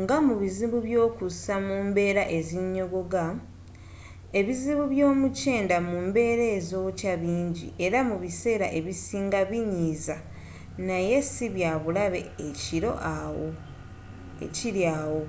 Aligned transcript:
ngamubizibu 0.00 0.78
by'okussa 0.86 1.54
mu 1.66 1.76
mbeera 1.86 2.22
ezinyogoga 2.38 3.24
ebizibu 4.38 4.84
byomukyenda 4.92 5.76
mu 5.88 5.96
mbeera 6.06 6.44
ezookya 6.58 7.14
bingi 7.22 7.66
era 7.84 7.98
mu 8.08 8.16
biseera 8.22 8.66
ebisinga 8.78 9.40
binyiiza 9.50 10.16
naye 10.88 11.16
sibyabulabe 11.30 12.20
ekiri 14.46 14.84
awo 14.98 15.22